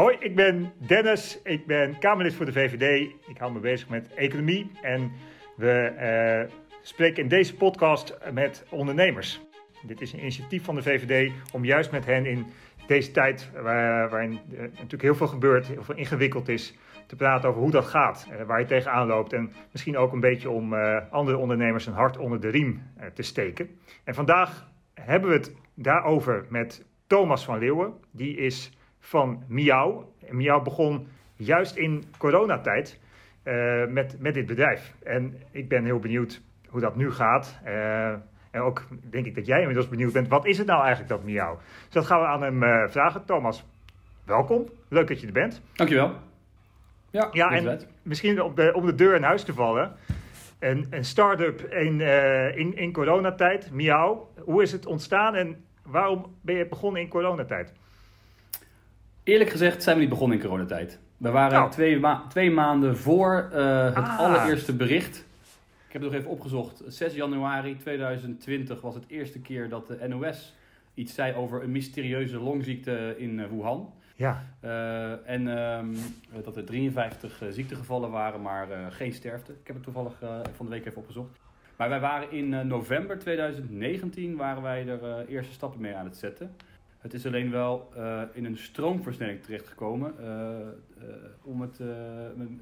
[0.00, 1.40] Hoi, ik ben Dennis.
[1.42, 3.10] Ik ben Kamerlid voor de VVD.
[3.28, 4.70] Ik hou me bezig met economie.
[4.82, 5.12] En
[5.56, 5.92] we
[6.48, 9.40] uh, spreken in deze podcast met ondernemers.
[9.82, 12.46] Dit is een initiatief van de VVD om juist met hen in
[12.86, 16.74] deze tijd, waar, waarin uh, natuurlijk heel veel gebeurt, heel veel ingewikkeld is,
[17.06, 19.32] te praten over hoe dat gaat, waar je tegenaan loopt.
[19.32, 20.74] En misschien ook een beetje om
[21.10, 22.82] andere ondernemers een hart onder de riem
[23.14, 23.78] te steken.
[24.04, 27.94] En vandaag hebben we het daarover met Thomas van Leeuwen.
[28.10, 30.12] Die is van Miauw.
[30.30, 33.00] Miauw begon juist in coronatijd
[33.44, 34.94] uh, met, met dit bedrijf.
[35.02, 37.58] En ik ben heel benieuwd hoe dat nu gaat.
[37.66, 38.08] Uh,
[38.50, 41.24] en ook denk ik dat jij inmiddels benieuwd bent, wat is het nou eigenlijk dat
[41.24, 41.58] Miauw?
[41.84, 43.24] Dus dat gaan we aan hem uh, vragen.
[43.24, 43.64] Thomas,
[44.24, 44.68] welkom.
[44.88, 45.62] Leuk dat je er bent.
[45.74, 46.14] Dankjewel.
[47.10, 49.92] Ja, ja en misschien op de, om de deur in huis te vallen.
[50.58, 52.00] Een, een start-up in,
[52.56, 54.30] in, in coronatijd, Miauw.
[54.44, 57.72] Hoe is het ontstaan en waarom ben je begonnen in coronatijd?
[59.24, 60.98] Eerlijk gezegd zijn we niet begonnen in coronatijd.
[61.16, 61.70] We waren nou.
[61.70, 64.18] twee, ma twee, maanden voor uh, het ah.
[64.18, 65.16] allereerste bericht.
[65.86, 66.82] Ik heb het nog even opgezocht.
[66.86, 70.54] 6 januari 2020 was het eerste keer dat de NOS
[70.94, 73.92] iets zei over een mysterieuze longziekte in uh, Wuhan.
[74.16, 74.46] Ja.
[74.64, 75.96] Uh, en um,
[76.44, 79.52] dat er 53 ziektegevallen waren, maar geen sterfte.
[79.52, 80.18] Ik heb het toevallig
[80.56, 81.38] van de week even opgezocht.
[81.76, 86.56] Maar wij waren in november 2019 waren wij er eerste stappen mee aan het zetten.
[87.00, 90.14] Het is alleen wel uh, in een stroomversnelling terechtgekomen.
[90.20, 91.78] Uh, uh, om het,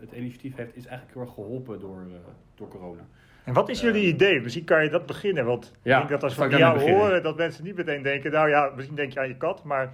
[0.00, 2.06] het initiatief heeft, is eigenlijk heel erg geholpen door,
[2.55, 3.06] door corona.
[3.44, 4.41] En wat is jullie idee?
[4.41, 5.44] Misschien kan je dat beginnen.
[5.44, 8.33] Want ja, ik denk dat als we van jou horen, dat mensen niet meteen denken...
[8.33, 9.92] nou ja, misschien denk je aan je kat, maar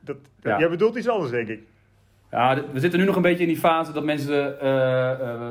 [0.00, 0.58] dat, ja.
[0.58, 1.62] jij bedoelt iets anders, denk ik.
[2.30, 4.56] Ja, we zitten nu nog een beetje in die fase dat mensen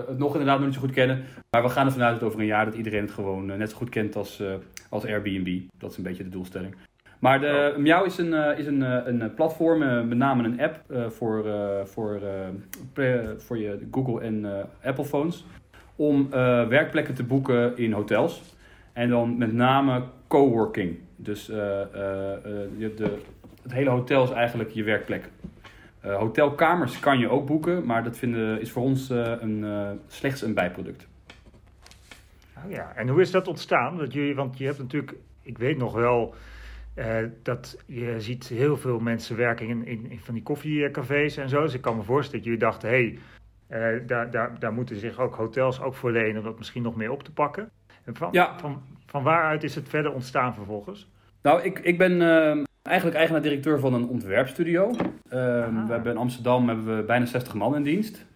[0.08, 1.24] het nog inderdaad nog niet zo goed kennen.
[1.50, 3.78] Maar we gaan ervan uit dat over een jaar dat iedereen het gewoon net zo
[3.78, 4.44] goed kent als,
[4.90, 5.62] als Airbnb.
[5.78, 6.76] Dat is een beetje de doelstelling.
[7.20, 7.82] Maar de, oh.
[7.82, 10.82] Miauw is een, eh, is een, eh, een platform, eh, met name een app
[11.12, 11.46] voor,
[11.86, 12.22] voor,
[13.38, 14.46] voor je Google en
[14.84, 15.46] Apple phones.
[15.96, 16.30] Om
[16.70, 18.56] werkplekken te boeken in hotels.
[18.94, 20.98] En dan met name coworking.
[21.16, 23.18] Dus de,
[23.62, 25.30] het hele hotel is eigenlijk je werkplek.
[26.02, 29.66] hotelkamers kan je ook boeken, maar dat vinden, is voor ons een,
[30.08, 31.08] slechts een bijproduct.
[32.66, 33.98] Oh ja, en hoe is dat ontstaan?
[33.98, 36.36] Want, jullie, want je hebt natuurlijk, ik weet nog wel,
[37.00, 41.62] uh, dat je ziet heel veel mensen werken in, in, van die koffiecafés en zo.
[41.62, 43.18] Dus ik kan me voorstellen dat jullie dachten, hé,
[43.68, 46.82] hey, uh, daar, daar, daar moeten zich ook hotels ook voor lenen om dat misschien
[46.82, 47.70] nog meer op te pakken.
[48.04, 48.60] En van, ja.
[48.60, 51.10] van, van waaruit is het verder ontstaan vervolgens?
[51.42, 54.90] Nou, ik, ik ben uh, eigenlijk eigenaar-directeur van een ontwerpstudio.
[55.30, 58.28] Ehm, we hebben in Amsterdam hebben we bijna 60 man in dienst.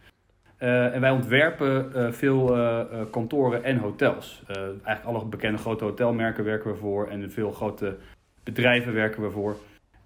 [0.59, 2.79] Uh, en wij ontwerpen uh, veel uh,
[3.11, 4.43] kantoren en hotels.
[4.47, 7.97] eigenlijk alle bekende grote hotelmerken werken we voor en veel grote
[8.43, 9.57] bedrijven werken we voor.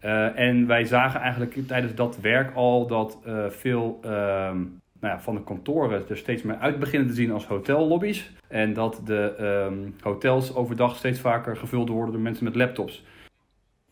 [0.04, 5.20] Uh, en wij zagen eigenlijk tijdens dat werk al dat uh, veel uh, nou ja,
[5.20, 8.32] van de kantoren er steeds meer uit beginnen te zien als hotellobby's.
[8.48, 9.36] En dat de
[9.70, 13.06] um, hotels overdag steeds vaker gevuld worden door mensen met laptops.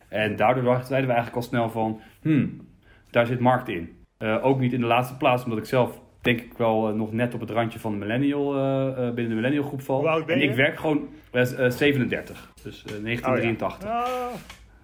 [0.08, 2.68] En daardoor zeiden we eigenlijk al snel van, hmm,
[3.10, 3.96] daar zit markt in.
[4.42, 7.40] ook niet in de laatste plaats, omdat ik zelf denk ik wel nog net op
[7.40, 8.52] het randje van de millennial,
[8.94, 9.98] binnen de millennial groep val.
[9.98, 10.44] Hoe oud ben je?
[10.44, 12.52] En ik werk gewoon 37.
[12.62, 13.88] Dus 1983.
[13.88, 14.34] Oh,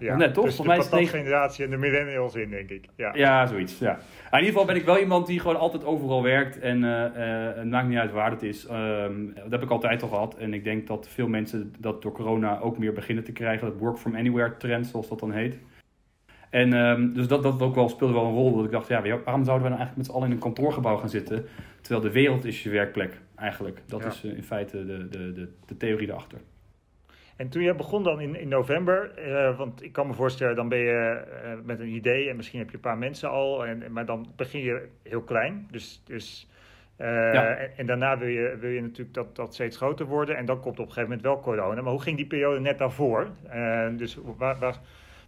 [0.03, 0.17] ja.
[0.17, 0.45] Net toch?
[0.45, 2.85] Dus Volgens mij is de generatie en de millennials in, denk ik.
[2.97, 3.79] Ja, ja zoiets.
[3.79, 3.99] Ja.
[4.31, 6.59] in ieder geval ben ik wel iemand die gewoon altijd overal werkt.
[6.59, 8.67] En uh, uh, het maakt niet uit waar het is.
[8.71, 10.37] Um, dat heb ik altijd al gehad.
[10.37, 13.67] En ik denk dat veel mensen dat door corona ook meer beginnen te krijgen.
[13.67, 15.59] Dat work from anywhere trend, zoals dat dan heet.
[16.53, 18.57] En um, dus dat, dat ook wel, speelde wel een rol.
[18.57, 20.97] Dat ik dacht, ja, waarom zouden we dan eigenlijk met z'n allen in een kantoorgebouw
[20.97, 21.45] gaan zitten?
[21.81, 23.83] Terwijl de wereld is je werkplek, eigenlijk.
[23.87, 26.39] Dat is uh, in feite de, de, de, de theorie erachter.
[27.37, 30.69] En toen je begon dan in, in november, uh, want ik kan me voorstellen, dan
[30.69, 33.93] ben je uh, met een idee en misschien heb je een paar mensen al, en,
[33.93, 35.69] maar dan begin je heel klein.
[35.71, 36.51] Dus, dus,
[36.99, 37.55] uh, ja.
[37.55, 40.61] en, en, daarna wil je, wil je natuurlijk dat, dat steeds groter worden en dan
[40.61, 41.83] komt op een gegeven moment wel corona.
[41.83, 43.31] Maar hoe ging die periode net daarvoor?
[43.97, 44.81] dus waar, waar,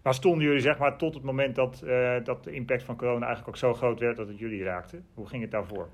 [0.04, 1.84] waar, stonden jullie zeg maar tot het moment dat,
[2.24, 5.00] dat de impact van corona eigenlijk ook zo groot werd dat het jullie raakte?
[5.14, 5.88] Hoe ging het daarvoor?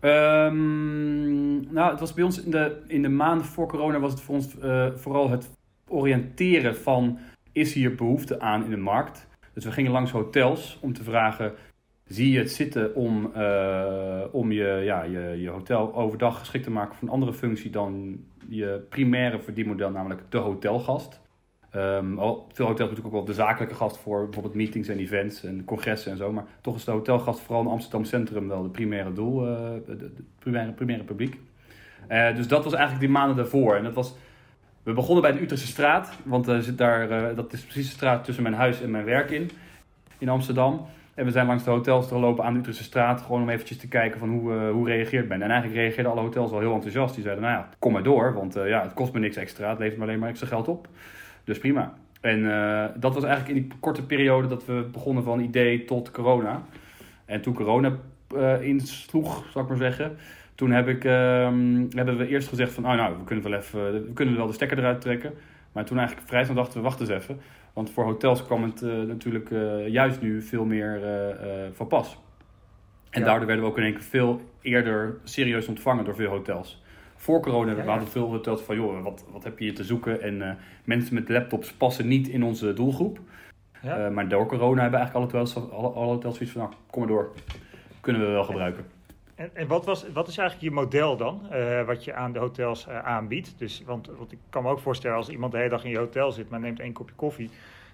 [0.00, 4.20] Um, nou, het was bij ons in de, in de maanden voor corona was het
[4.20, 5.50] voor ons uh, vooral het
[5.88, 7.18] oriënteren van
[7.52, 9.26] is hier behoefte aan in de markt.
[9.52, 11.52] Dus we gingen langs hotels om te vragen,
[12.04, 16.70] zie je het zitten om, uh, om je, ja, je, je hotel overdag geschikt te
[16.70, 21.20] maken voor een andere functie dan je primaire verdienmodel, namelijk de hotelgast.
[21.76, 22.16] Um,
[22.52, 26.10] veel hotels natuurlijk ook wel de zakelijke gast voor bijvoorbeeld meetings en events en congressen
[26.10, 26.32] en zo.
[26.32, 30.12] Maar toch is de hotelgast vooral in Amsterdam Centrum wel de primaire doel, uh, de,
[30.74, 31.38] primaire, publiek.
[32.08, 33.76] Uh, dus dat was eigenlijk die maanden daarvoor.
[33.76, 34.14] En dat was,
[34.82, 38.24] we begonnen bij de Utrechtse straat, want uh, zit daar, dat is precies de straat
[38.24, 39.50] tussen mijn huis en mijn werk in,
[40.18, 40.86] in Amsterdam.
[41.14, 43.20] En we zijn langs de hotels gelopen aan de Utrechtse straat.
[43.20, 45.42] Gewoon om eventjes te kijken van hoe, hoe reageert men.
[45.42, 47.14] En eigenlijk reageerden alle hotels wel heel enthousiast.
[47.14, 48.34] Die zeiden, nou ja, kom maar door.
[48.34, 49.68] Want ja, het kost me niks extra.
[49.70, 50.88] Het levert me alleen maar extra geld op.
[51.48, 51.94] Dus prima.
[52.20, 56.10] En uh, dat was eigenlijk in die korte periode dat we begonnen van idee tot
[56.10, 56.62] corona.
[57.24, 57.98] En toen corona
[58.60, 60.16] insloeg, zal ik maar zeggen.
[60.54, 63.92] Toen heb ik, ehm, hebben we eerst gezegd van, oh, nou, we kunnen, wel even,
[63.92, 65.32] we kunnen wel de stekker eruit trekken.
[65.72, 67.40] Maar toen eigenlijk vrij snel dachten we, wacht eens even.
[67.72, 72.18] Want voor hotels kwam het uh, natuurlijk uh, juist nu veel meer uh, van pas.
[73.10, 73.26] En ja.
[73.26, 76.82] daardoor werden we ook in één keer veel eerder serieus ontvangen door veel hotels.
[77.20, 80.22] Voor corona ja, hadden veel hotels van, joh, wat, wat heb je hier te zoeken?
[80.22, 83.18] En mensen met laptops passen niet in onze doelgroep.
[83.82, 84.10] Ja.
[84.10, 87.10] maar door corona hebben eigenlijk alle hotels, alle, alle hotels zoiets van, nou, kom maar
[87.10, 87.32] door.
[88.00, 88.84] Kunnen we wel gebruiken.
[89.38, 92.38] En, en wat, was, wat is eigenlijk je model dan, uh, wat je aan de
[92.38, 93.54] hotels aanbiedt?
[93.58, 95.98] Dus, want, want ik kan me ook voorstellen, als iemand de hele dag in je
[95.98, 97.50] hotel zit, maar neemt één kopje koffie,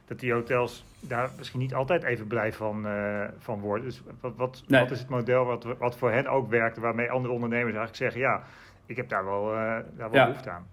[0.07, 3.85] dat die hotels daar misschien niet altijd even blij van, uh, van worden.
[3.85, 4.81] Dus wat, wat, nee.
[4.81, 8.21] wat, is het model wat, wat voor hen ook werkt, waarmee andere ondernemers eigenlijk zeggen,
[8.21, 8.43] ja,
[8.87, 10.27] ik heb daar wel, daar wel ja.
[10.27, 10.67] behoefte aan?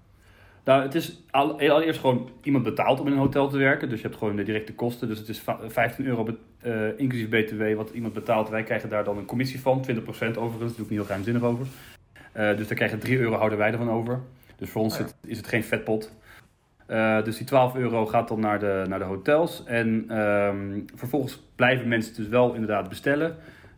[0.64, 3.90] Nou, het is allereerst gewoon iemand betaalt om in een hotel te werken.
[3.90, 5.08] Dus je hebt gewoon de directe kosten.
[5.08, 6.28] Dus het is 15 euro
[6.64, 8.50] uh, inclusief BTW wat iemand betaalt.
[8.50, 10.42] Wij krijgen daar dan een commissie van, 20% overigens.
[10.42, 11.66] Daar doe ik niet heel geheimzinnig over.
[12.38, 14.20] Uh, dus daar krijgen 3 euro houden wij ervan over.
[14.56, 15.06] Dus voor ons oh ja.
[15.06, 16.12] het, is het geen vetpot.
[16.88, 19.64] Uh, dus die 12 euro gaat dan naar de, naar de hotels.
[19.66, 23.36] En um, vervolgens blijven mensen dus wel inderdaad bestellen.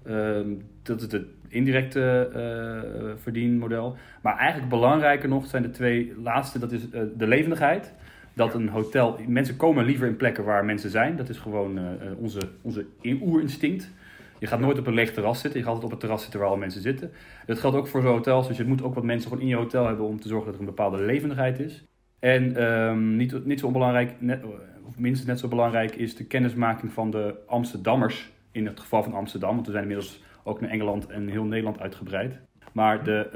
[0.07, 3.95] Um, dat is het indirecte uh, verdienmodel.
[4.21, 6.59] Maar eigenlijk belangrijker nog zijn de twee laatste.
[6.59, 7.94] Dat is uh, de levendigheid.
[8.33, 9.19] Dat een hotel...
[9.27, 11.15] Mensen komen liever in plekken waar mensen zijn.
[11.15, 11.79] Dat is gewoon
[12.17, 12.85] onze, onze
[13.21, 13.91] oerinstinct.
[14.39, 15.59] Je gaat nooit op een leeg terras zitten.
[15.59, 17.11] Je gaat altijd op het terras zitten waar al mensen zitten.
[17.45, 18.47] Dat geldt ook voor zo'n hotels.
[18.47, 20.06] Dus je moet ook wat mensen gewoon in je hotel hebben...
[20.06, 21.83] om te zorgen dat er een bepaalde levendigheid is.
[22.19, 24.44] En um, niet, niet zo onbelangrijk, net,
[24.85, 25.95] of minstens net zo belangrijk...
[25.95, 28.31] is de kennismaking van de Amsterdammers...
[28.51, 29.53] in het geval van Amsterdam.
[29.53, 32.40] Want we zijn inmiddels ook naar Engeland en heel Nederland uitgebreid.
[32.72, 33.30] Maar de,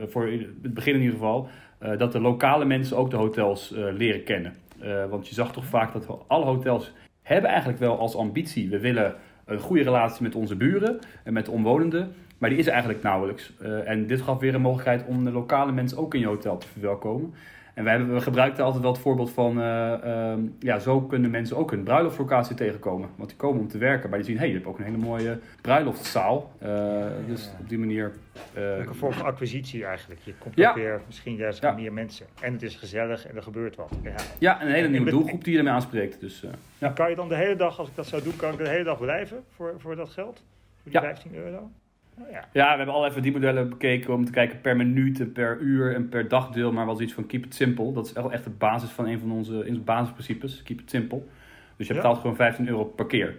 [0.00, 1.48] uh, voor het begin in ieder geval,
[1.82, 4.54] uh, dat de lokale mensen ook de hotels uh, leren kennen.
[5.10, 6.92] want je zag toch vaak dat alle hotels
[7.22, 9.14] hebben eigenlijk wel als ambitie, we willen
[9.44, 12.12] een goede relatie met onze buren en met de omwonenden.
[12.38, 13.52] Maar die is eigenlijk nauwelijks.
[13.84, 16.68] en dit gaf weer een mogelijkheid om de lokale mensen ook in je hotel te
[16.68, 17.34] verwelkomen.
[17.78, 21.30] En wij hebben, we gebruikten altijd wel het voorbeeld van, uh, uh, ja, zo kunnen
[21.30, 23.08] mensen ook hun bruiloftslocatie tegenkomen.
[23.16, 24.84] Want die komen om te werken, maar die zien, hé, hey, je hebt ook een
[24.84, 26.52] hele mooie bruiloftszaal.
[26.62, 27.50] Uh, ja, dus ja.
[27.60, 28.12] op die manier...
[28.54, 30.20] een vorm van acquisitie eigenlijk.
[30.24, 30.74] Je komt ja.
[30.74, 32.26] weer misschien juist meer mensen.
[32.40, 33.90] En het is gezellig en er gebeurt wat.
[34.38, 36.20] Ja, een hele en nieuwe doelgroep die je ermee aanspreekt.
[36.20, 36.44] Dus,
[36.78, 36.88] ja.
[36.88, 38.84] Kan je dan de hele dag, als ik dat zou doen, kan ik de hele
[38.84, 40.44] dag blijven voor, voor dat geld?
[40.82, 41.70] Voor die 15 euro?
[42.20, 42.48] Oh, ja.
[42.52, 45.58] ja, we hebben al even die modellen bekeken om te kijken per minuut en per
[45.58, 46.72] uur en per dagdeel.
[46.72, 47.92] Maar wel iets van keep it simple.
[47.92, 50.62] Dat is wel echt de basis van een van onze basisprincipes.
[50.62, 51.22] Keep it simple.
[51.76, 52.20] Dus je betaalt ja.
[52.20, 53.36] gewoon 15 euro per keer.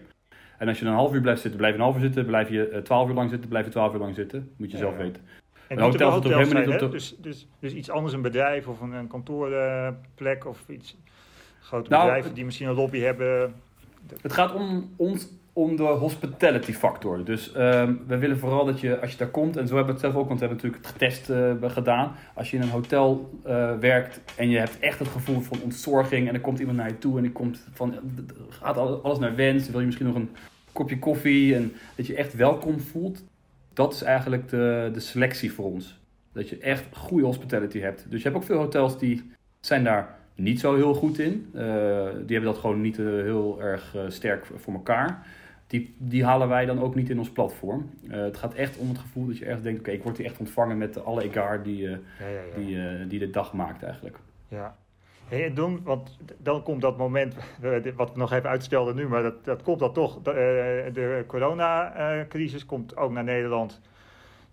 [0.57, 2.25] En als je een half uur blijft zitten, blijf je een half uur zitten.
[2.25, 4.51] Blijf je 12 uur lang zitten, blijf je 12 uur lang zitten.
[4.57, 5.21] Moet je ja, zelf weten.
[5.67, 6.89] En een hotel ook helemaal niet op de...
[6.89, 10.97] dus, dus, dus iets anders, een bedrijf of een, een kantoorplek of iets.
[11.59, 13.53] Grote nou, bedrijven die misschien een lobby hebben.
[14.21, 17.23] Het gaat om ons om de hospitality factor.
[17.23, 20.01] Dus um, we willen vooral dat je, als je daar komt, en zo hebben we
[20.01, 22.15] het zelf ook, want we hebben natuurlijk het getest uh, gedaan.
[22.33, 26.27] Als je in een hotel uh, werkt en je hebt echt het gevoel van ontzorging
[26.27, 27.93] en er komt iemand naar je toe en die komt van,
[28.49, 30.29] gaat alles naar wens, wil je misschien nog een
[30.71, 33.23] kopje koffie en dat je echt welkom voelt.
[33.73, 35.99] Dat is eigenlijk de, de selectie voor ons.
[36.33, 38.05] Dat je echt goede hospitality hebt.
[38.09, 41.49] Dus je hebt ook veel hotels die zijn daar niet zo heel goed in.
[41.53, 41.61] Uh,
[42.25, 45.25] die hebben dat gewoon niet heel erg sterk voor elkaar
[45.69, 47.89] die, die halen wij dan ook niet in ons platform.
[48.03, 50.17] Uh, het gaat echt om het gevoel dat je echt denkt: oké, okay, ik word
[50.17, 52.55] hier echt ontvangen met alle egaar die, uh, ja, ja, ja.
[52.55, 54.17] die, uh, die de dag maakt eigenlijk.
[54.47, 54.75] Ja.
[55.27, 57.35] Hey, doen, want dan komt dat moment,
[57.95, 60.21] wat we nog even uitstelden nu, maar dat, dat komt dan toch.
[60.21, 63.81] De, de coronacrisis komt ook naar Nederland.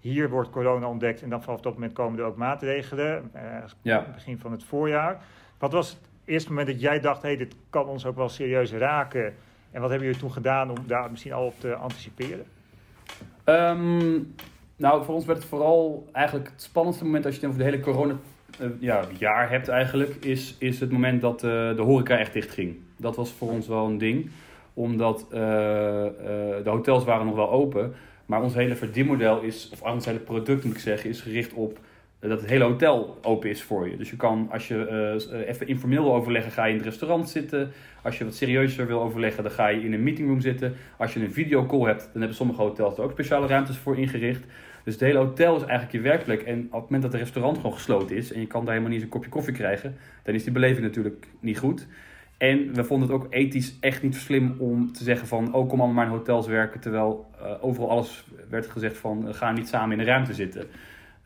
[0.01, 3.31] Hier wordt corona ontdekt en dan vanaf dat moment komen er ook maatregelen.
[3.83, 4.07] ja.
[4.15, 5.23] Begin van het voorjaar.
[5.59, 8.29] Wat was het eerste moment dat jij dacht: hé, hey, dit kan ons ook wel
[8.29, 9.35] serieus raken?
[9.77, 12.45] En wat hebben jullie toen gedaan om daar misschien al op te anticiperen?
[13.45, 14.35] Um,
[14.77, 17.71] nou, voor ons werd het vooral eigenlijk het spannendste moment als je het over de
[17.71, 18.15] hele corona
[18.61, 22.51] uh, ja, jaar hebt eigenlijk, is, is het moment dat uh, de horeca echt dicht
[22.51, 22.77] ging.
[22.97, 24.31] Dat was voor ons wel een ding,
[24.75, 25.39] omdat uh,
[26.63, 27.95] de hotels waren nog wel open,
[28.27, 31.79] maar ons hele verdienmodel is, of ons hele product moet ik zeggen, is gericht op
[32.29, 33.97] dat het hele hotel open is voor je.
[33.97, 37.29] Dus je kan, als je uh, even informeel wil overleggen, ga je in het restaurant
[37.29, 37.71] zitten.
[38.03, 40.75] Als je wat serieuzer wil overleggen, dan ga je in een meetingroom zitten.
[40.99, 44.45] Als je een videocall hebt, dan hebben sommige hotels er ook speciale ruimtes voor ingericht.
[44.85, 46.43] Dus het hele hotel is eigenlijk je werkplek.
[46.43, 48.93] En op het moment dat het restaurant gewoon gesloten is en je kan daar helemaal
[48.93, 51.87] niet eens een kopje koffie krijgen, dan is die beleving natuurlijk niet goed.
[52.39, 55.55] En we vonden het ook ethisch echt niet slim om te zeggen van...
[55.55, 56.81] oh, kom allemaal maar in hotels werken.
[56.81, 59.35] Terwijl uh, overal alles werd gezegd van...
[59.35, 60.67] ga niet samen in de ruimte zitten.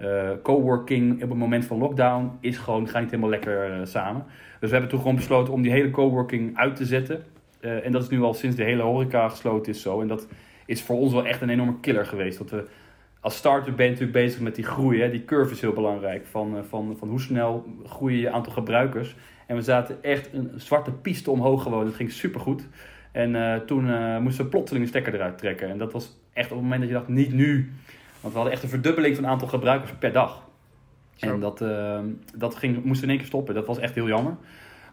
[0.02, 2.88] Uh, coworking op het moment van lockdown is gewoon...
[2.88, 4.24] ga niet helemaal lekker uh, samen.
[4.60, 7.24] Dus we hebben toen gewoon besloten om die hele coworking uit te zetten.
[7.60, 10.00] en dat is nu al sinds de hele horeca gesloten is zo.
[10.00, 10.28] En dat
[10.66, 12.38] is voor ons wel echt een enorme killer geweest.
[12.38, 12.66] Dat we
[13.20, 15.00] als starter ben je natuurlijk bezig met die groei.
[15.00, 15.10] Hè?
[15.10, 16.26] Die curve is heel belangrijk.
[16.26, 19.16] Van, van, van hoe snel groei je aantal gebruikers...
[19.46, 21.86] En we zaten echt een zwarte piste omhoog gewoon.
[21.86, 22.68] Het ging supergoed.
[23.12, 23.84] En toen
[24.22, 25.68] moesten we plotseling de stekker eruit trekken.
[25.68, 27.72] En dat was echt op het moment dat je dacht, niet nu.
[28.20, 30.48] Want we hadden echt een verdubbeling van het aantal gebruikers per dag.
[31.14, 31.32] Zo.
[31.32, 31.98] En dat, uh,
[32.36, 33.54] dat ging, moesten we in één keer stoppen.
[33.54, 34.36] Dat was echt heel jammer.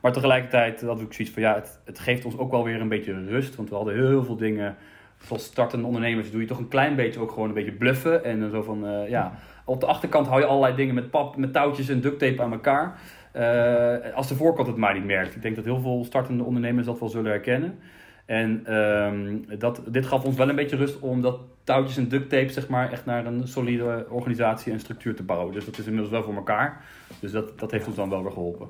[0.01, 2.89] Maar tegelijkertijd had ik zoiets van, ja, het, het, geeft ons ook wel weer een
[2.89, 3.55] beetje rust.
[3.55, 4.75] Want we hadden heel veel dingen,
[5.17, 8.23] zoals startende ondernemers, doe je toch een klein beetje ook gewoon een beetje bluffen.
[8.23, 9.33] En zo van, ja,
[9.65, 12.51] op de achterkant hou je allerlei dingen met pap, met touwtjes en duct tape aan
[12.51, 12.99] elkaar.
[13.37, 15.35] Uh, als de voorkant het maar niet merkt.
[15.35, 17.79] Ik denk dat heel veel startende ondernemers dat wel zullen herkennen.
[18.25, 22.29] En um, dat, dit gaf ons wel een beetje rust om dat touwtjes en duct
[22.29, 25.53] tape zeg maar, echt naar een solide organisatie en structuur te bouwen.
[25.53, 26.85] Dus dat is inmiddels wel voor elkaar.
[27.19, 28.67] Dus dat, dat heeft ons dan wel weer geholpen.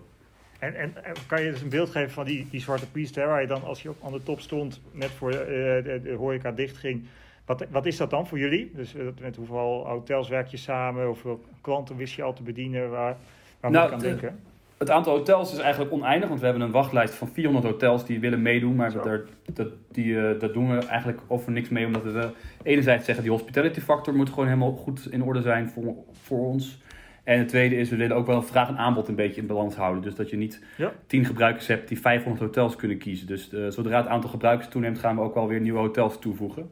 [0.59, 0.93] En, en
[1.27, 3.81] kan je dus een beeld geven van die, die zwarte piste, waar je dan als
[3.81, 7.05] je op aan de top stond, net voor de, de, de horeca dichtging.
[7.45, 8.71] Wat, wat is dat dan voor jullie?
[8.75, 11.05] Dus met hoeveel hotels werk je samen?
[11.05, 12.89] Hoeveel klanten wist je al te bedienen?
[12.89, 13.17] Waar,
[13.59, 14.39] waar nou, moet ik aan denken?
[14.77, 18.19] Het aantal hotels is eigenlijk oneindig, want we hebben een wachtlijst van 400 hotels die
[18.19, 18.75] willen meedoen.
[18.75, 19.21] Maar dat,
[19.53, 22.29] dat, die, uh, dat doen we eigenlijk over niks mee, omdat we
[22.63, 26.81] enerzijds zeggen die hospitality factor moet gewoon helemaal goed in orde zijn voor, voor ons.
[27.23, 29.75] En het tweede is, we willen ook wel vraag en aanbod een beetje in balans
[29.75, 30.01] houden.
[30.01, 30.93] Dus dat je niet ja.
[31.07, 33.27] 10 gebruikers hebt die 500 hotels kunnen kiezen.
[33.27, 36.69] Dus uh, zodra het aantal gebruikers toeneemt, gaan we ook wel weer nieuwe hotels toevoegen.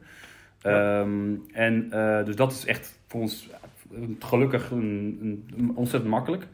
[0.60, 1.00] Ja.
[1.00, 3.50] Um, en uh, dus dat is echt voor ons
[4.18, 6.46] gelukkig een, een ontzettend makkelijk.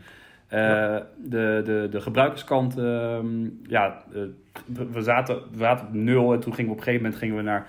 [0.52, 3.18] Uh, de, de, de gebruikerskant, uh,
[3.62, 4.22] ja, uh,
[4.92, 7.36] we, zaten, we zaten op nul en toen gingen we op een gegeven moment gingen
[7.36, 7.66] we naar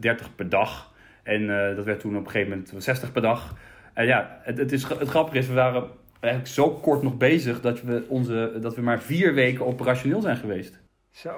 [0.00, 0.92] 30 per dag.
[1.22, 1.46] En
[1.76, 3.56] dat werd toen op een gegeven moment 60 per dag.
[3.92, 5.84] En ja, het, het, is, het grappige is, we waren
[6.20, 10.36] eigenlijk zo kort nog bezig dat we, onze, dat we maar vier weken operationeel zijn
[10.36, 10.80] geweest.
[11.10, 11.30] Zo.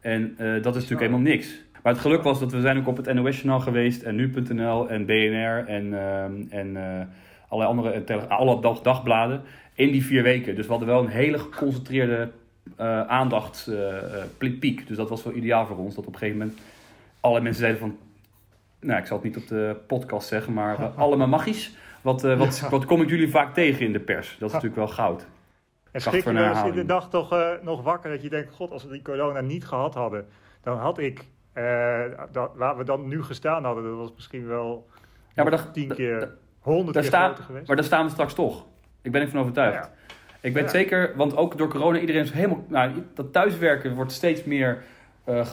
[0.00, 1.64] En dat is natuurlijk helemaal niks.
[1.82, 5.06] Maar het geluk was dat we zijn ook op het NOS-journaal geweest en nu.nl en
[5.06, 6.76] BNR en, ehm, en
[7.48, 9.42] allerlei andere alle dag, dagbladen
[9.74, 10.54] in die vier weken.
[10.54, 12.30] Dus we hadden wel een hele geconcentreerde
[12.80, 14.86] uh, aandachtspiek.
[14.86, 15.94] dus dat was wel ideaal voor ons.
[15.94, 16.60] Dat op een gegeven moment
[17.20, 17.98] alle mensen zeiden van...
[18.80, 21.76] Nou, ik zal het niet op de podcast zeggen, maar uh, allemaal magisch.
[22.00, 24.36] Wat, wat, wat kom ik jullie vaak tegen in de pers?
[24.38, 25.26] Dat is natuurlijk wel goud.
[25.90, 28.54] En schrik je wel in de dag toch uh, nog wakker dat je denkt...
[28.54, 30.26] God, als we die corona niet gehad hadden,
[30.62, 31.24] dan had ik...
[32.32, 34.88] dat, waar we dan nu gestaan hadden, dat was misschien wel
[35.34, 37.66] ja, maar dat, tien keer, honderd keer staan, geweest.
[37.66, 38.66] Maar daar staan we straks toch.
[39.02, 39.90] Ik ben ervan overtuigd.
[40.40, 42.64] Ik weet zeker, want ook door corona, iedereen is helemaal.
[42.68, 44.82] Nou, dat thuiswerken wordt steeds meer.
[45.28, 45.52] Uh,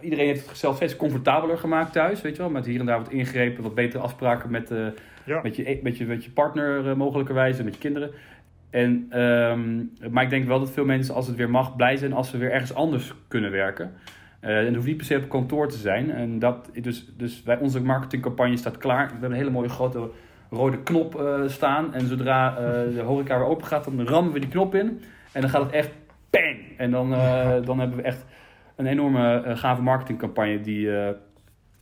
[0.00, 2.50] iedereen heeft het zelf steeds comfortabeler gemaakt thuis, weet je wel.
[2.50, 4.86] Met hier en daar wat ingrepen, wat betere afspraken met, uh,
[5.42, 8.10] met, je, met, je, met je partner uh, mogelijkerwijs met je kinderen.
[8.70, 12.12] En, um, maar ik denk wel dat veel mensen, als het weer mag, blij zijn
[12.12, 13.92] als ze weer ergens anders kunnen werken.
[14.44, 16.10] Uh, en het hoeft niet per se op kantoor te zijn.
[16.10, 19.04] En dat, dus, dus wij, onze marketingcampagne staat klaar.
[19.04, 20.10] We hebben een hele mooie grote
[20.50, 21.94] rode knop uh, staan.
[21.94, 22.58] En zodra uh,
[22.94, 25.02] de horeca weer open gaat, dan rammen we die knop in.
[25.32, 25.90] En dan gaat het echt
[26.30, 26.58] bang.
[26.76, 28.24] En dan, uh, dan hebben we echt
[28.76, 30.90] een enorme gave marketingcampagne die,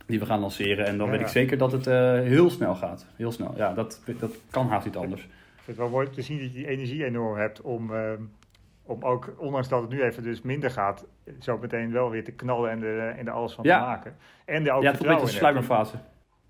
[0.05, 0.85] die we gaan lanceren.
[0.85, 1.85] En dan ja, weet ik zeker dat het
[2.25, 3.07] heel snel gaat.
[3.15, 3.53] Heel snel.
[3.57, 5.27] Ja, dat, dat kan haast niet anders.
[5.65, 7.91] Het wel mooi te zien dat je die energie enorm hebt om,
[8.83, 11.05] om ook, ondanks dat het nu even dus minder gaat,
[11.39, 13.79] zo meteen wel weer te knallen en er, en er alles van ja.
[13.79, 14.15] te maken.
[14.45, 15.95] En de ook ja, het is een beetje een sluimerfase.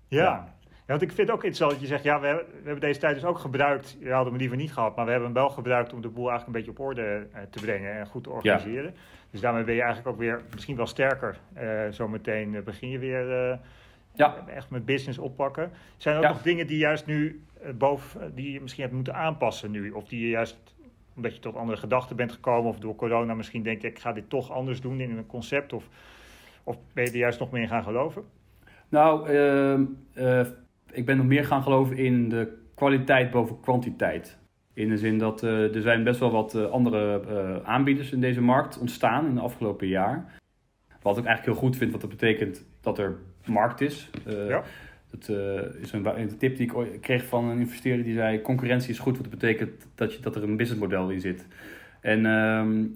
[0.08, 0.54] Ja.
[0.90, 3.14] Want ik vind ook interessant dat je zegt, ja, we hebben, we hebben, deze tijd
[3.14, 5.92] dus ook gebruikt, we hadden hem liever niet gehad, maar we hebben hem wel gebruikt
[5.92, 8.84] om de boel eigenlijk een beetje op orde uh, te brengen en goed te organiseren.
[8.84, 9.00] Ja.
[9.30, 11.38] Dus daarmee ben je eigenlijk ook weer misschien wel sterker.
[11.62, 13.58] Uh, zometeen uh, begin je weer
[14.14, 14.44] ja.
[14.46, 15.70] echt met business oppakken.
[15.96, 17.42] Zijn er ook nog dingen die juist nu
[17.74, 19.90] boven, die je misschien hebt moeten aanpassen nu?
[19.90, 20.58] Of die je juist,
[21.16, 24.12] omdat je tot andere gedachten bent gekomen of door corona misschien denk ik, ik ga
[24.12, 25.72] dit toch anders doen in een concept?
[25.72, 25.88] Of,
[26.64, 28.24] of ben je er juist nog meer in gaan geloven?
[28.88, 29.84] Nou, ehm,
[30.92, 34.38] ik ben nog meer gaan geloven in de kwaliteit boven kwantiteit.
[34.74, 38.20] In de zin dat uh, er zijn best wel wat uh, andere uh, aanbieders in
[38.20, 40.40] deze markt ontstaan in de afgelopen jaar.
[41.02, 44.10] Wat ik eigenlijk heel goed vind, want dat betekent dat er markt is.
[44.24, 44.62] Ja.
[45.10, 45.28] Dat
[45.80, 49.18] is een, een, tip die ik kreeg van een investeerder die zei: concurrentie is goed,
[49.18, 51.46] want dat betekent dat, je, dat er een businessmodel in zit.
[52.00, 52.86] En, ehm,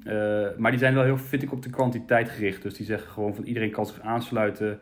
[0.60, 2.62] maar die zijn wel heel, vind ik, op de kwantiteit gericht.
[2.62, 4.80] Dus die zeggen gewoon van iedereen kan zich aansluiten.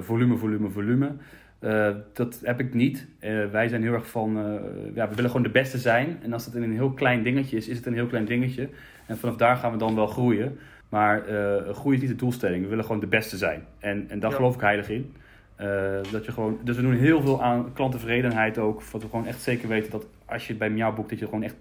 [0.00, 1.16] volume, volume, volume.
[1.60, 3.06] Uh, dat heb ik niet.
[3.20, 4.44] Uh, wij zijn heel erg van, uh,
[4.94, 6.18] ja, we willen gewoon de beste zijn.
[6.22, 8.68] En als het in een heel klein dingetje is, is het een heel klein dingetje.
[9.06, 10.58] En vanaf daar gaan we dan wel groeien.
[10.88, 11.22] Maar
[11.72, 12.62] groei is niet de doelstelling.
[12.62, 13.64] We willen gewoon de beste zijn.
[13.78, 15.12] En, en daar geloof ik heilig in.
[16.10, 18.82] dat je gewoon, dus we doen heel veel aan klanttevredenheid ook.
[18.92, 21.42] Dat we gewoon echt zeker weten dat als je bij jou boekt, dat je gewoon
[21.42, 21.56] echt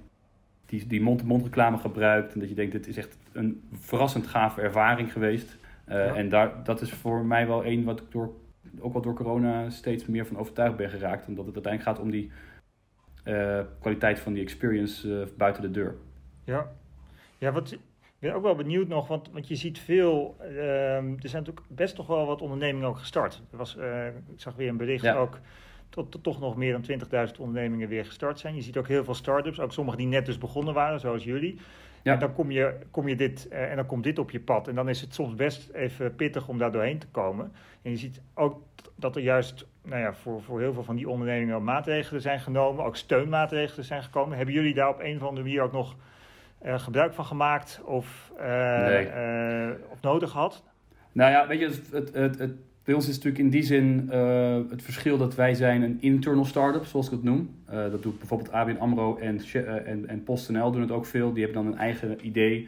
[0.66, 2.34] die, die mond-to-mond reclame gebruikt.
[2.34, 5.58] En dat je denkt, dit is echt een verrassend gave ervaring geweest.
[5.86, 8.32] En daar, dat is voor mij wel één wat ik door,
[8.80, 11.28] ook wel door corona steeds meer van overtuigd ben geraakt.
[11.28, 12.32] Omdat het uiteindelijk gaat om die
[13.24, 15.96] uh, kwaliteit van die experience uh, buiten de deur.
[16.44, 16.72] Ja,
[17.38, 17.80] ja wat, ik
[18.20, 21.98] ben ook wel benieuwd nog, want, want je ziet veel, uh, er zijn natuurlijk best
[21.98, 23.42] nog wel wat ondernemingen ook gestart.
[23.52, 23.76] Er was,
[24.34, 25.16] ik zag weer een bericht ja.
[25.16, 25.40] ook
[25.90, 28.56] tot, toch nog meer dan 20.000 ondernemingen weer gestart zijn.
[28.56, 31.60] Je ziet ook heel veel start-ups, ook sommige die net dus begonnen waren, zoals jullie.
[32.08, 32.14] Ja.
[32.14, 34.68] En dan kom je, kom je dit uh, en dan komt dit op je pad.
[34.68, 37.52] En dan is het soms best even pittig om daar doorheen te komen.
[37.82, 38.62] En je ziet ook
[38.96, 42.86] dat er juist nou ja, voor, voor heel veel van die ondernemingen maatregelen zijn genomen,
[42.86, 44.38] ook steunmaatregelen zijn gekomen.
[44.38, 45.96] Hebben jullie daar op een of andere manier ook nog
[46.66, 49.08] uh, gebruik van gemaakt of, uh, nee.
[49.90, 50.64] of nodig gehad?
[51.12, 52.54] Nou ja, weet je, het, het, het,
[52.88, 56.46] bij ons is natuurlijk in die zin uh, het verschil dat wij zijn een internal
[56.46, 57.50] start-up, zoals ik het noem.
[57.70, 61.34] Uh, dat doet bijvoorbeeld ABN AMRO en, uh, en, en PostNL doen het ook veel.
[61.34, 62.68] Die hebben dan een eigen idee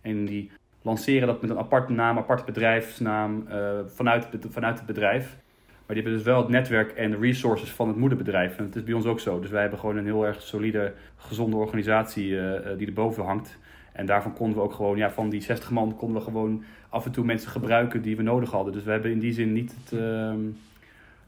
[0.00, 0.50] en die
[0.82, 3.46] lanceren dat met een aparte naam, aparte bedrijfsnaam
[3.86, 5.36] vanuit, vanuit het bedrijf.
[5.66, 8.58] Maar die hebben dus wel het netwerk en de resources van het moederbedrijf.
[8.58, 9.40] En het is bij ons ook zo.
[9.40, 12.28] Dus wij hebben gewoon een heel erg solide, gezonde organisatie
[12.76, 13.58] die erboven hangt.
[13.94, 17.04] En daarvan konden we ook gewoon, ja, van die 60 man konden we gewoon af
[17.04, 18.72] en toe mensen gebruiken die we nodig hadden.
[18.72, 20.34] Dus we hebben in die zin niet het, uh,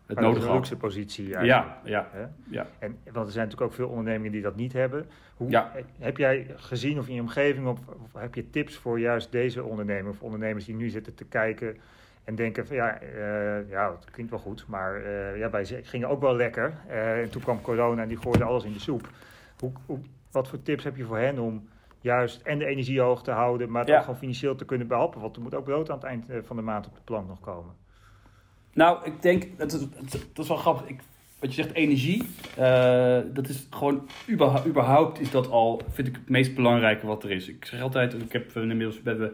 [0.07, 0.57] het nodige gehad.
[0.57, 2.09] luxe positie Ja, ja,
[2.49, 2.67] ja.
[2.79, 5.07] En, want er zijn natuurlijk ook veel ondernemingen die dat niet hebben.
[5.37, 5.73] Hoe, ja.
[5.99, 9.65] Heb jij gezien of in je omgeving, of, of, heb je tips voor juist deze
[9.65, 11.77] ondernemers of ondernemers die nu zitten te kijken
[12.25, 16.09] en denken van ja, uh, ja het klinkt wel goed, maar uh, ja, wij gingen
[16.09, 16.75] ook wel lekker.
[16.89, 19.09] Uh, en toen kwam corona en die gooide alles in de soep.
[19.59, 19.99] Hoe, hoe,
[20.31, 21.69] wat voor tips heb je voor hen om
[22.07, 25.21] juist en de energie hoog te houden, maar toch gewoon financieel te kunnen behelpen.
[25.21, 27.29] Want er moet ook brood aan het eind eh, van de maand op de plank
[27.29, 27.75] nog komen.
[28.73, 29.81] Nou, ik denk, dat is,
[30.33, 30.89] dat is wel grappig.
[30.89, 31.01] Ik,
[31.41, 32.23] wat je zegt, energie,
[32.59, 34.09] uh, dat is gewoon,
[34.67, 37.49] überhaupt is dat al, vind ik het meest belangrijke wat er is.
[37.49, 39.33] Ik zeg altijd, ik heb inmiddels we hebben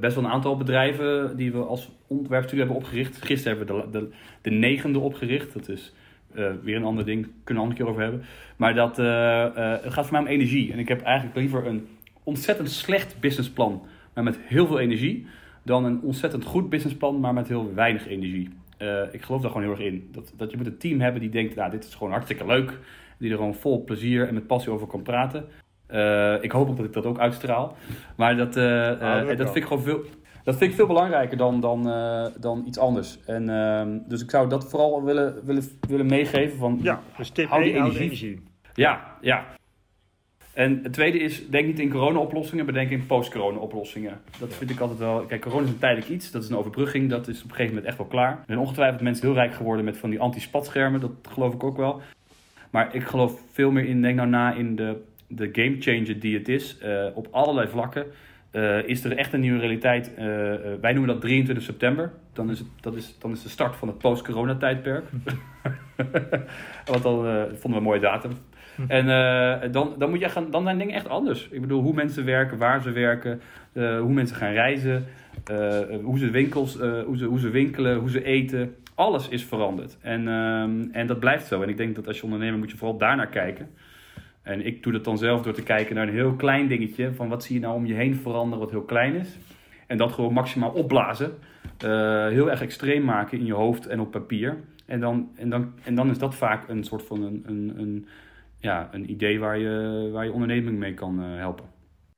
[0.00, 3.22] best wel een aantal bedrijven die we als ontwerpstudio hebben opgericht.
[3.22, 5.94] Gisteren hebben we de, de, de negende opgericht, dat is...
[6.34, 8.24] Uh, weer een ander ding, kunnen we een andere keer over hebben.
[8.56, 10.72] Maar dat, uh, het gaat voor mij om energie.
[10.72, 11.88] En ik heb eigenlijk liever een
[12.28, 13.82] ontzettend slecht businessplan,
[14.14, 15.26] maar met heel veel energie,
[15.62, 18.48] dan een ontzettend goed businessplan, maar met heel weinig energie.
[18.78, 20.08] Uh, ik geloof daar gewoon heel erg in.
[20.12, 22.78] Dat, dat je moet een team hebben die denkt, nou, dit is gewoon hartstikke leuk.
[23.18, 25.44] Die er gewoon vol plezier en met passie over kan praten.
[25.90, 27.76] Uh, ik hoop ook dat ik dat ook uitstraal.
[28.16, 30.00] Maar dat, uh, ah, dat, vind ik gewoon veel,
[30.44, 31.82] dat vind ik veel belangrijker dan, dan,
[32.40, 33.18] dan iets anders.
[33.26, 36.58] En, ehm, dus ik zou dat vooral willen, willen, willen meegeven.
[36.58, 38.00] Van, ja, dus tip hou die energie.
[38.00, 38.42] energie.
[38.74, 39.46] Ja, ja.
[40.58, 44.20] En het tweede is, denk niet in corona-oplossingen, maar denk in post-corona-oplossingen.
[44.38, 45.20] Dat vind ik altijd wel...
[45.20, 47.68] Kijk, corona is een tijdelijk iets, dat is een overbrugging, dat is op een gegeven
[47.68, 48.30] moment echt wel klaar.
[48.30, 51.76] Er zijn ongetwijfeld mensen heel rijk geworden met van die anti-spatschermen, dat geloof ik ook
[51.76, 52.02] wel.
[52.70, 56.38] Maar ik geloof veel meer in, denk nou na, in de, de game changer die
[56.38, 58.06] het is, uh, op allerlei vlakken.
[58.52, 60.10] Uh, is er echt een nieuwe realiteit.
[60.18, 60.24] Uh,
[60.80, 62.12] wij noemen dat 23 september.
[62.32, 65.04] Dan is, het, dat is, dan is de start van het post-corona-tijdperk.
[66.90, 67.14] Want dan
[67.48, 68.32] vonden we een mooie datum.
[68.88, 71.48] En uh, dan, dan, moet je gaan, dan zijn dingen echt anders.
[71.50, 73.40] Ik bedoel, hoe mensen werken, waar ze werken,
[73.72, 75.04] uh, hoe mensen gaan reizen,
[75.50, 78.74] uh, hoe, ze winkels, hoe, ze, hoe ze winkelen, hoe ze eten.
[78.94, 79.98] Alles is veranderd.
[80.00, 80.28] En,
[80.92, 81.62] en dat blijft zo.
[81.62, 83.68] En ik denk dat als je ondernemer moet je vooral daarnaar kijken.
[84.42, 87.12] En ik doe dat dan zelf door te kijken naar een heel klein dingetje.
[87.12, 89.38] Van wat zie je nou om je heen veranderen wat heel klein is.
[89.86, 91.32] En dat gewoon maximaal opblazen.
[92.28, 94.56] heel erg extreem maken in je hoofd en op papier.
[94.86, 98.06] En dan, en dan, en dan is dat vaak een soort van een, een, een
[98.58, 101.64] ja, een idee waar je, waar je onderneming mee kan uh, helpen.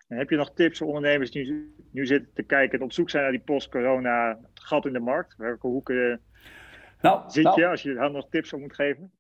[0.09, 2.93] En heb je nog tips voor ondernemers die nu, nu zitten te kijken en op
[2.93, 5.37] zoek zijn naar die post-corona gat in de markt?
[5.37, 6.21] Welke hoeken
[7.01, 9.11] nou, zit nou, je als je daar nog tips voor moet geven?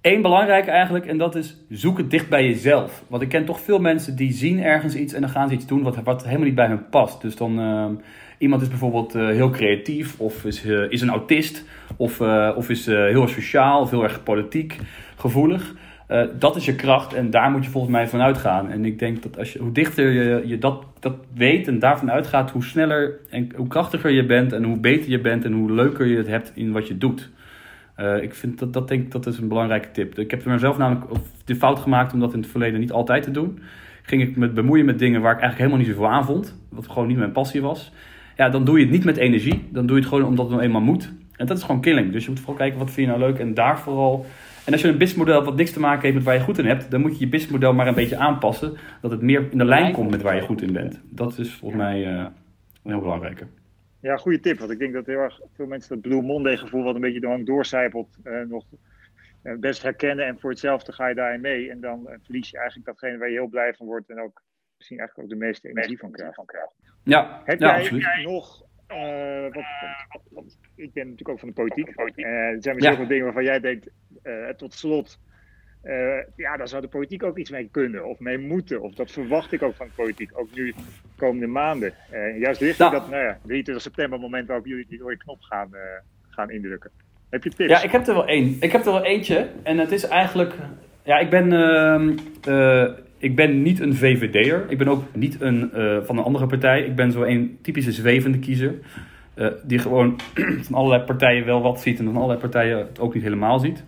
[0.00, 3.04] Eén belangrijk eigenlijk, en dat is zoek het dicht bij jezelf.
[3.08, 5.66] Want ik ken toch veel mensen die zien ergens iets en dan gaan ze iets
[5.66, 7.20] doen wat, wat helemaal niet bij hen past.
[7.20, 7.90] Dus dan, uh,
[8.38, 11.64] iemand is bijvoorbeeld uh, heel creatief, of is, uh, is een autist,
[11.96, 12.20] of,
[12.56, 14.78] of is heel sociaal, of heel erg politiek
[15.16, 15.74] gevoelig.
[16.12, 18.70] Uh, dat is je kracht en daar moet je volgens mij van uitgaan.
[18.70, 22.10] En ik denk dat als je, hoe dichter je, je dat, dat weet en daarvan
[22.10, 25.72] uitgaat, hoe sneller en hoe krachtiger je bent en hoe beter je bent en hoe
[25.72, 27.30] leuker je het hebt in wat je doet.
[27.98, 30.18] Uh, ik vind dat, dat denk dat is een belangrijke tip.
[30.18, 31.10] Ik heb er mezelf namelijk
[31.44, 33.58] de fout gemaakt om dat in het verleden niet altijd te doen.
[34.02, 36.88] Ging ik me bemoeien met dingen waar ik eigenlijk helemaal niet zoveel aan vond, wat
[36.88, 37.92] gewoon niet mijn passie was.
[38.36, 40.54] Ja, dan doe je het niet met energie, dan doe je het gewoon omdat het
[40.54, 41.12] nou eenmaal moet.
[41.36, 42.12] En dat is gewoon killing.
[42.12, 44.26] Dus je moet vooral kijken wat vind je nou leuk en daar vooral
[44.66, 46.66] En als je een businessmodel wat niks te maken heeft met waar je goed in
[46.66, 48.76] hebt, dan moet je je businessmodel maar een beetje aanpassen.
[49.00, 51.00] Dat het meer in de lijn komt met waar je goed in bent.
[51.04, 52.26] Dat is volgens mij uh,
[52.82, 53.46] een heel belangrijke.
[54.00, 54.58] Ja, goede tip.
[54.58, 57.20] Want ik denk dat heel erg veel mensen dat Blue Monday gevoel wat een beetje
[57.20, 58.64] lang doorcijpelt, uh, nog
[59.42, 60.26] uh, best herkennen.
[60.26, 61.70] En voor hetzelfde ga je daarin mee.
[61.70, 64.10] En dan verlies je eigenlijk datgene waar je heel blij van wordt.
[64.10, 64.42] En ook
[64.76, 66.74] misschien eigenlijk ook de meeste energie van krijgt.
[67.02, 68.24] Ja, Heb ja, jij absoluut.
[68.24, 69.64] nog uh, wat,
[70.08, 71.88] wat, wat, ik ben natuurlijk ook van de politiek.
[71.88, 72.96] Uh, er zijn misschien ja.
[72.96, 73.90] veel dingen waarvan jij denkt,
[74.56, 75.18] tot slot,
[76.36, 78.80] ja, daar zou de politiek ook iets mee kunnen of mee moeten.
[78.82, 80.82] Of dat verwacht ik ook van de politiek, ook nu de
[81.16, 81.92] komende maanden.
[82.38, 82.98] juist richting Ja.
[82.98, 85.70] dat nou ja, 23 september moment waarop jullie die rode knop gaan,
[86.30, 86.90] gaan indrukken.
[87.30, 87.70] Heb je tips?
[87.70, 88.56] Ja, ik heb er wel één.
[88.60, 89.48] Ik heb er wel eentje.
[89.62, 90.54] En het is eigenlijk.
[91.04, 91.52] Ja, ik ben.
[91.52, 94.64] ehm, eh, ik ben niet een VVD'er.
[94.68, 96.82] Ik ben ook niet een, eh, van een andere partij.
[96.82, 98.74] Ik ben zo een typische zwevende kiezer.
[99.34, 100.20] eh, die gewoon
[100.66, 103.84] van allerlei partijen wel wat ziet en van allerlei partijen het ook niet helemaal ziet.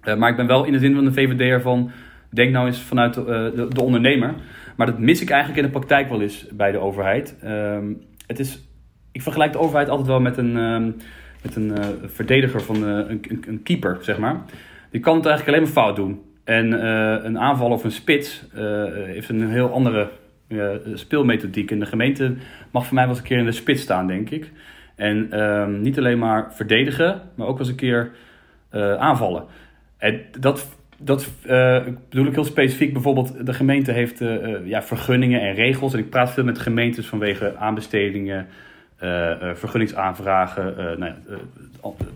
[0.00, 1.90] Eh, maar ik ben wel in de zin van de VVD'er van.
[2.30, 4.34] Denk nou eens vanuit de, eh, de, de ondernemer.
[4.76, 7.36] Maar dat mis ik eigenlijk in de praktijk wel eens bij de overheid.
[7.42, 7.92] Ehm,
[8.26, 8.68] het is,
[9.12, 10.90] ik vergelijk de overheid altijd wel met een, ehm,
[11.42, 14.40] met een eh, verdediger van een, een, een keeper, zeg maar.
[14.90, 16.20] Die kan het eigenlijk alleen maar fout doen.
[16.44, 16.72] En
[17.26, 18.44] een aanval of een spits
[18.94, 20.10] heeft een heel andere
[20.94, 21.70] speelmethodiek.
[21.70, 22.34] En de gemeente
[22.70, 24.50] mag voor mij wel eens een keer in de spits staan, denk ik.
[24.96, 28.10] En ehm, niet alleen maar verdedigen, maar ook wel eens een keer
[28.98, 29.44] aanvallen.
[30.00, 32.92] En dat, dat eh, bedoel ik heel specifiek.
[32.92, 35.92] Bijvoorbeeld, de gemeente heeft eh, eh, ja, vergunningen en regels.
[35.92, 38.46] En ik praat veel met gemeentes vanwege aanbestedingen,
[38.96, 40.98] eh, vergunningsaanvragen.
[40.98, 41.12] nou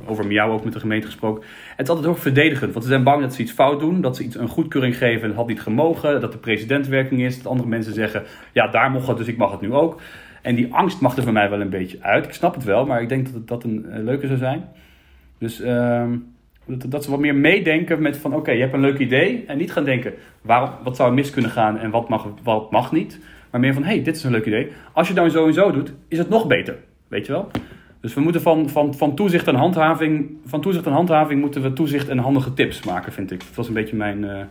[0.07, 1.45] over jou ook met de gemeente gesproken.
[1.77, 4.01] Het is altijd ook verdedigend, want ze zijn bang dat ze iets fout doen.
[4.01, 6.21] Dat ze iets een goedkeuring geven en het had niet gemogen.
[6.21, 7.37] Dat de presidentwerking is.
[7.37, 10.01] Dat andere mensen zeggen, ja daar mocht het, dus ik mag het nu ook.
[10.43, 12.25] En die angst mag er voor mij wel een beetje uit.
[12.25, 14.65] Ik snap het wel, maar ik denk dat dat een leuke zou zijn.
[15.39, 16.17] Dus ehm,
[16.67, 19.45] dat, ze wat meer meedenken met van oké, je hebt een leuk idee.
[19.47, 22.93] En niet gaan denken, waarom, wat zou mis kunnen gaan en wat mag, wat mag
[22.93, 23.21] niet.
[23.51, 24.69] Maar meer van, hé, hey, dit is een leuk idee.
[24.93, 26.77] Als je het nou zo en zo doet, is het nog beter.
[27.09, 27.51] Weet je wel?
[28.01, 31.73] Dus we moeten van, van, van toezicht en handhaving, van toezicht en handhaving moeten we
[31.73, 33.39] toezicht en handige tips maken, vind ik.
[33.39, 34.45] Dat was een beetje mijn, eh,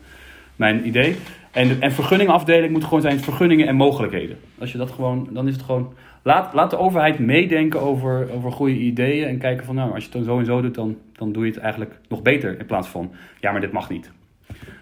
[0.55, 1.15] mijn idee.
[1.51, 4.37] En, en vergunningafdeling moet gewoon zijn vergunningen en mogelijkheden.
[4.59, 5.93] Als je dat gewoon, dan is het gewoon.
[6.23, 9.27] Laat, laat de overheid meedenken over, over goede ideeën.
[9.27, 11.45] En kijken van, nou, als je het dan zo en zo doet, dan, dan doe
[11.45, 12.59] je het eigenlijk nog beter.
[12.59, 14.11] In plaats van, ja, maar dit mag niet.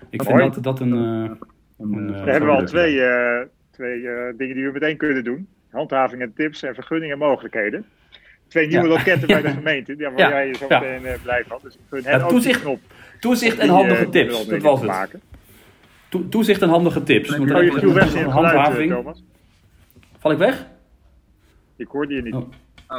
[0.10, 0.93] Ik vind dat, dat een.
[0.93, 1.32] eh,
[1.80, 2.65] een eh, hebben we al leuke.
[2.71, 5.47] twee, eh, twee eh, dingen die we meteen kunnen doen.
[5.71, 7.86] Handhaving en tips en vergunningen en mogelijkheden.
[8.47, 8.89] Twee nieuwe Ja.
[8.93, 10.30] loketten bij de gemeente, ja, waar Ja.
[10.30, 11.60] jij je zo meteen eh, blij van.
[11.63, 12.80] Dus ik gun hen Ja, ook toezicht- die knop
[13.19, 14.47] Toezicht en die, handige eh, tips.
[14.47, 14.89] Dat was het.
[14.89, 15.21] maken.
[16.30, 17.38] Toezicht en handige tips.
[17.38, 18.91] Want Oh, je viel weg in geluid, eh, handhaving.
[18.91, 19.23] Thomas.
[20.19, 20.67] Val ik weg?
[21.82, 22.34] Ik hoorde je niet.
[22.34, 22.50] Oh.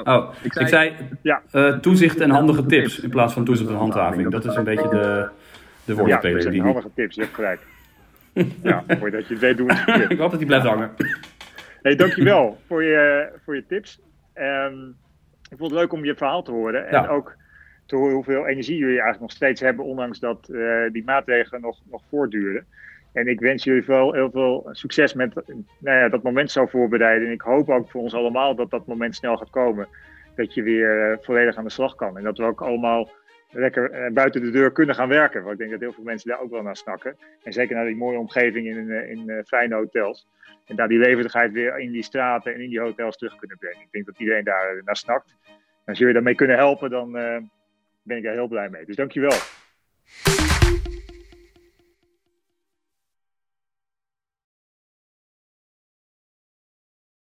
[0.04, 0.92] Oh, ik zei,
[1.22, 1.42] Ja.
[1.50, 4.30] eh, toezicht en handige tips in plaats van toezicht en handhaving.
[4.30, 5.28] Dat is een beetje de,
[5.84, 6.42] de Ja, woordspeling.
[6.42, 7.60] zijn die- handige tips, je hebt gelijk.
[8.62, 9.70] ja, mooi dat je het weet doen.
[10.08, 10.90] ik hoop dat die blijft hangen.
[11.82, 14.00] Hey, dankjewel voor je, voor je tips.
[14.34, 14.74] Ehm,
[15.50, 16.86] ik vond het leuk om je verhaal te horen.
[16.88, 17.08] En Ja.
[17.08, 17.36] ook
[17.86, 21.78] te horen hoeveel energie jullie eigenlijk nog steeds hebben, ondanks dat eh, die maatregelen nog,
[21.90, 22.66] nog voortduren.
[23.12, 25.34] En ik wens jullie wel heel veel succes met
[25.78, 27.26] nou ja, dat moment zo voorbereiden.
[27.26, 29.88] En ik hoop ook voor ons allemaal dat dat moment snel gaat komen.
[30.34, 32.16] Dat je weer eh, volledig aan de slag kan.
[32.16, 33.10] En dat we ook allemaal
[33.50, 35.40] lekker eh, buiten de deur kunnen gaan werken.
[35.40, 37.16] Want ik denk dat heel veel mensen daar ook wel naar snakken.
[37.42, 40.28] En zeker naar die mooie omgeving in, eh, in fijne hotels.
[40.66, 43.80] En daar die levendigheid weer in die straten en in die hotels terug kunnen brengen.
[43.80, 45.36] Ik denk dat iedereen daar naar snakt.
[45.46, 47.12] En als jullie daarmee kunnen helpen, dan
[48.02, 48.84] ben ik daar heel blij mee.
[48.84, 49.38] Dus dankjewel.